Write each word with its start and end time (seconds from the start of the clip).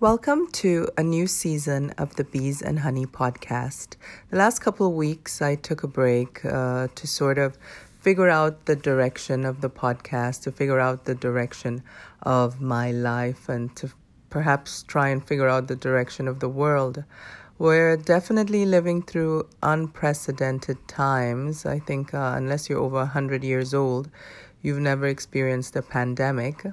Welcome 0.00 0.46
to 0.52 0.88
a 0.96 1.02
new 1.02 1.26
season 1.26 1.90
of 1.98 2.14
the 2.14 2.22
Bees 2.22 2.62
and 2.62 2.78
Honey 2.78 3.04
podcast. 3.04 3.96
The 4.30 4.36
last 4.36 4.60
couple 4.60 4.86
of 4.86 4.92
weeks, 4.92 5.42
I 5.42 5.56
took 5.56 5.82
a 5.82 5.88
break 5.88 6.44
uh, 6.44 6.86
to 6.94 7.06
sort 7.08 7.36
of 7.36 7.58
figure 7.98 8.28
out 8.28 8.66
the 8.66 8.76
direction 8.76 9.44
of 9.44 9.60
the 9.60 9.68
podcast, 9.68 10.42
to 10.42 10.52
figure 10.52 10.78
out 10.78 11.06
the 11.06 11.16
direction 11.16 11.82
of 12.22 12.60
my 12.60 12.92
life, 12.92 13.48
and 13.48 13.74
to 13.74 13.90
perhaps 14.30 14.84
try 14.84 15.08
and 15.08 15.26
figure 15.26 15.48
out 15.48 15.66
the 15.66 15.74
direction 15.74 16.28
of 16.28 16.38
the 16.38 16.48
world. 16.48 17.02
We're 17.58 17.96
definitely 17.96 18.66
living 18.66 19.02
through 19.02 19.48
unprecedented 19.64 20.78
times. 20.86 21.66
I 21.66 21.80
think, 21.80 22.14
uh, 22.14 22.34
unless 22.36 22.70
you're 22.70 22.78
over 22.78 22.98
100 22.98 23.42
years 23.42 23.74
old, 23.74 24.08
you've 24.62 24.78
never 24.78 25.08
experienced 25.08 25.74
a 25.74 25.82
pandemic. 25.82 26.64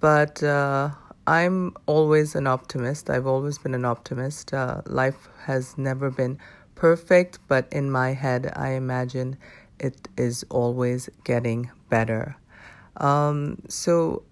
But 0.00 0.42
uh, 0.42 0.92
I'm 1.28 1.76
always 1.84 2.34
an 2.34 2.46
optimist. 2.46 3.10
I've 3.10 3.26
always 3.26 3.58
been 3.58 3.74
an 3.74 3.84
optimist. 3.84 4.54
Uh, 4.54 4.80
life 4.86 5.28
has 5.44 5.76
never 5.76 6.10
been 6.10 6.38
perfect, 6.74 7.38
but 7.48 7.68
in 7.70 7.90
my 7.90 8.14
head, 8.14 8.50
I 8.56 8.70
imagine 8.70 9.36
it 9.78 10.08
is 10.16 10.42
always 10.48 11.10
getting 11.24 11.70
better. 11.90 12.34
Um, 12.96 13.58
so, 13.68 14.22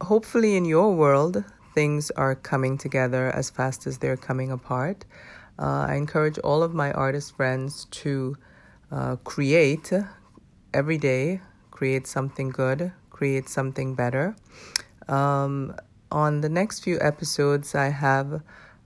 hopefully, 0.00 0.56
in 0.56 0.64
your 0.64 0.94
world, 0.94 1.44
things 1.74 2.10
are 2.12 2.34
coming 2.34 2.78
together 2.78 3.30
as 3.36 3.50
fast 3.50 3.86
as 3.86 3.98
they're 3.98 4.16
coming 4.16 4.50
apart. 4.50 5.04
Uh, 5.58 5.84
I 5.90 5.96
encourage 5.96 6.38
all 6.38 6.62
of 6.62 6.72
my 6.72 6.92
artist 6.92 7.36
friends 7.36 7.84
to 7.90 8.38
uh, 8.90 9.16
create 9.16 9.92
every 10.72 10.96
day, 10.96 11.42
create 11.70 12.06
something 12.06 12.48
good, 12.48 12.90
create 13.10 13.50
something 13.50 13.94
better. 13.94 14.34
Um, 15.08 15.74
on 16.10 16.40
the 16.40 16.48
next 16.48 16.80
few 16.80 16.98
episodes, 17.00 17.74
I 17.74 17.88
have 17.88 18.42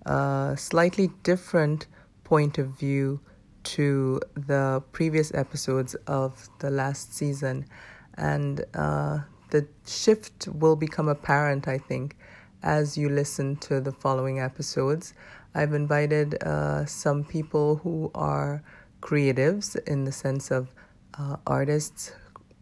a 0.06 0.54
slightly 0.58 1.10
different 1.22 1.86
point 2.24 2.58
of 2.58 2.69
view 2.78 3.20
to 3.64 4.20
the 4.34 4.83
previous 4.92 5.32
episodes 5.34 5.94
of 6.06 6.48
the 6.58 6.70
last 6.70 7.14
season. 7.14 7.66
And 8.14 8.64
uh, 8.74 9.20
the 9.50 9.66
shift 9.86 10.48
will 10.48 10.77
become 10.77 11.08
apparent, 11.08 11.69
I 11.69 11.78
think, 11.78 12.16
as 12.62 12.97
you 12.97 13.08
listen 13.08 13.56
to 13.56 13.80
the 13.80 13.92
following 13.92 14.41
episodes. 14.41 15.14
I've 15.54 15.75
invited 15.75 16.42
uh, 16.42 16.86
some 16.86 17.25
people 17.25 17.77
who 17.77 18.10
are 18.14 18.62
creatives 19.00 19.77
in 19.86 20.04
the 20.04 20.12
sense 20.12 20.50
of 20.50 20.75
uh, 21.19 21.36
artists 21.47 22.12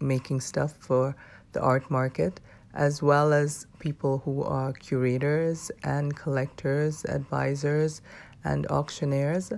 making 0.00 0.40
stuff 0.40 0.74
for 0.80 1.14
the 1.52 1.60
art 1.60 1.90
market 1.90 2.40
as 2.74 3.02
well 3.02 3.32
as 3.32 3.66
people 3.78 4.18
who 4.24 4.42
are 4.42 4.72
curators 4.72 5.70
and 5.82 6.16
collectors, 6.16 7.04
advisors, 7.04 8.02
and 8.44 8.66
auctioneers. 8.68 9.52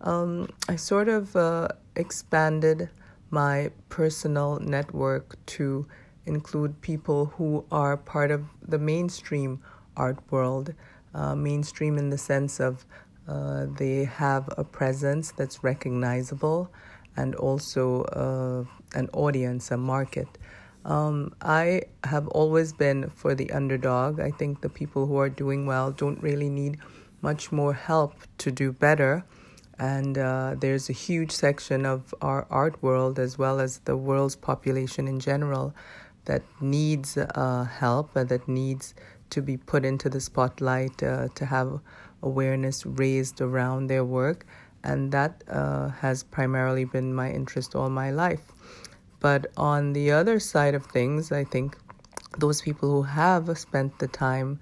Um, 0.00 0.48
I 0.68 0.76
sort 0.76 1.08
of 1.08 1.34
uh, 1.34 1.68
expanded 1.96 2.88
my 3.30 3.70
personal 3.88 4.58
network 4.60 5.36
to 5.46 5.86
include 6.26 6.80
people 6.82 7.26
who 7.36 7.64
are 7.72 7.96
part 7.96 8.30
of 8.30 8.44
the 8.66 8.78
mainstream 8.78 9.60
art 9.96 10.18
world. 10.30 10.74
Uh, 11.14 11.34
mainstream 11.34 11.96
in 11.96 12.10
the 12.10 12.18
sense 12.18 12.60
of 12.60 12.84
uh, 13.26 13.66
they 13.76 14.04
have 14.04 14.48
a 14.56 14.64
presence 14.64 15.32
that's 15.32 15.64
recognizable 15.64 16.70
and 17.16 17.34
also 17.34 18.02
uh, 18.04 18.64
an 18.98 19.08
audience, 19.12 19.70
a 19.70 19.76
market. 19.76 20.28
Um, 20.88 21.34
I 21.42 21.82
have 22.04 22.28
always 22.28 22.72
been 22.72 23.10
for 23.10 23.34
the 23.34 23.50
underdog. 23.50 24.20
I 24.20 24.30
think 24.30 24.62
the 24.62 24.70
people 24.70 25.04
who 25.06 25.18
are 25.18 25.28
doing 25.28 25.66
well 25.66 25.90
don't 25.90 26.20
really 26.22 26.48
need 26.48 26.78
much 27.20 27.52
more 27.52 27.74
help 27.74 28.14
to 28.38 28.50
do 28.50 28.72
better. 28.72 29.22
And 29.78 30.16
uh, 30.16 30.54
there's 30.58 30.88
a 30.88 30.94
huge 30.94 31.30
section 31.30 31.84
of 31.84 32.14
our 32.22 32.46
art 32.50 32.82
world, 32.82 33.18
as 33.18 33.36
well 33.36 33.60
as 33.60 33.80
the 33.80 33.98
world's 33.98 34.34
population 34.34 35.06
in 35.06 35.20
general, 35.20 35.74
that 36.24 36.42
needs 36.58 37.18
uh, 37.18 37.64
help 37.64 38.16
and 38.16 38.28
that 38.30 38.48
needs 38.48 38.94
to 39.28 39.42
be 39.42 39.58
put 39.58 39.84
into 39.84 40.08
the 40.08 40.22
spotlight 40.22 41.02
uh, 41.02 41.28
to 41.34 41.44
have 41.44 41.80
awareness 42.22 42.86
raised 42.86 43.42
around 43.42 43.88
their 43.88 44.06
work. 44.06 44.46
And 44.82 45.12
that 45.12 45.44
uh, 45.48 45.88
has 45.88 46.22
primarily 46.22 46.86
been 46.86 47.12
my 47.12 47.30
interest 47.30 47.74
all 47.74 47.90
my 47.90 48.10
life. 48.10 48.40
But 49.20 49.46
on 49.56 49.92
the 49.92 50.12
other 50.12 50.38
side 50.38 50.74
of 50.74 50.86
things, 50.86 51.32
I 51.32 51.44
think 51.44 51.76
those 52.38 52.62
people 52.62 52.90
who 52.90 53.02
have 53.02 53.58
spent 53.58 53.98
the 53.98 54.08
time 54.08 54.60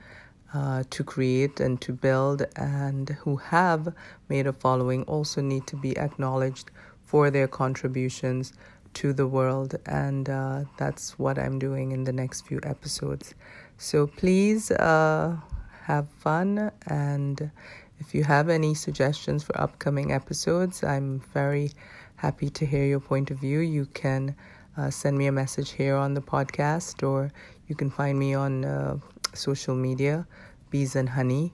uh, 0.55 0.84
to 0.91 1.05
create 1.05 1.61
and 1.61 1.81
to 1.83 1.93
build 1.93 2.47
and 2.56 3.11
who 3.11 3.37
have 3.37 3.93
made 4.28 4.47
a 4.47 4.53
following 4.53 5.03
also 5.05 5.43
need 5.43 5.67
to 5.67 5.77
be 5.77 5.97
acknowledged 5.99 6.71
for 7.05 7.31
their 7.31 7.49
contributions 7.49 8.53
to 8.94 9.12
the 9.12 9.27
world. 9.27 9.75
And 9.84 10.28
uh, 10.28 10.65
that's 10.78 11.19
what 11.19 11.38
I'm 11.38 11.59
doing 11.59 11.93
in 11.93 12.05
the 12.05 12.12
next 12.12 12.47
few 12.47 12.61
episodes. 12.62 13.34
So 13.77 14.06
please 14.06 14.71
uh, 14.71 15.37
have 15.83 16.09
fun. 16.09 16.71
And 16.87 17.50
if 17.99 18.15
you 18.15 18.25
have 18.25 18.49
any 18.49 18.75
suggestions 18.75 19.43
for 19.43 19.61
upcoming 19.61 20.12
episodes, 20.12 20.83
I'm 20.83 21.21
very 21.34 21.73
happy 22.16 22.49
to 22.49 22.66
hear 22.66 22.84
your 22.84 23.00
point 23.00 23.31
of 23.31 23.38
view. 23.38 23.60
You 23.60 23.87
can 23.87 24.34
uh, 24.77 24.91
send 24.91 25.16
me 25.16 25.27
a 25.27 25.32
message 25.32 25.72
here 25.72 25.97
on 25.97 26.15
the 26.15 26.21
podcast, 26.21 27.06
or 27.06 27.31
you 27.69 27.75
can 27.75 27.91
find 27.91 28.19
me 28.19 28.34
on 28.34 28.65
uh, 28.65 28.99
social 29.34 29.75
media, 29.75 30.26
Bees 30.71 30.97
and 30.97 31.09
Honey. 31.09 31.53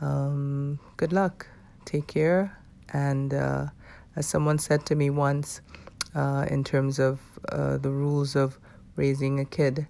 Um, 0.00 0.78
good 0.96 1.12
luck. 1.12 1.46
Take 1.84 2.08
care. 2.08 2.58
And 2.92 3.32
uh, 3.32 3.66
as 4.16 4.26
someone 4.26 4.58
said 4.58 4.84
to 4.86 4.94
me 4.94 5.10
once, 5.10 5.60
uh, 6.14 6.46
in 6.50 6.64
terms 6.64 6.98
of 6.98 7.20
uh, 7.50 7.78
the 7.78 7.90
rules 7.90 8.36
of 8.36 8.58
raising 8.96 9.40
a 9.40 9.44
kid, 9.44 9.86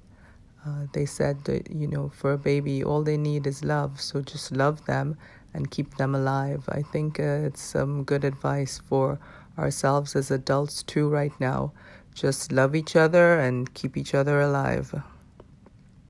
uh, 0.65 0.87
they 0.93 1.07
said 1.07 1.45
that, 1.45 1.71
you 1.71 1.89
know, 1.89 2.11
for 2.15 2.33
a 2.35 2.39
baby, 2.39 2.85
all 2.85 3.03
they 3.03 3.17
need 3.17 3.47
is 3.47 3.65
love. 3.65 4.01
So 4.01 4.21
just 4.21 4.53
love 4.53 4.85
them 4.85 5.17
and 5.55 5.71
keep 5.71 5.97
them 5.97 6.15
alive. 6.15 6.69
I 6.69 6.83
think 6.83 7.19
it's 7.19 7.61
some 7.61 8.05
good 8.05 8.25
advice 8.25 8.81
for 8.89 9.19
ourselves 9.59 10.17
as 10.17 10.31
adults 10.31 10.83
too 10.83 11.09
right 11.09 11.33
now. 11.41 11.73
Just 12.15 12.53
love 12.53 12.75
each 12.75 12.95
other 12.97 13.39
and 13.39 13.73
keep 13.75 13.97
each 13.97 14.15
other 14.15 14.41
alive. 14.41 14.95